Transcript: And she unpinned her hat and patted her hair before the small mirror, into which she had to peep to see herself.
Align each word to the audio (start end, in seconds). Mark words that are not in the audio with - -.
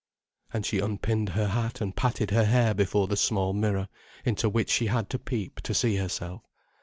And 0.51 0.65
she 0.65 0.79
unpinned 0.79 1.29
her 1.29 1.49
hat 1.49 1.79
and 1.79 1.95
patted 1.95 2.31
her 2.31 2.45
hair 2.45 2.73
before 2.73 3.05
the 3.07 3.15
small 3.15 3.53
mirror, 3.53 3.87
into 4.25 4.49
which 4.49 4.71
she 4.71 4.87
had 4.87 5.11
to 5.11 5.19
peep 5.19 5.57
to 5.61 5.75
see 5.75 5.97
herself. 5.97 6.41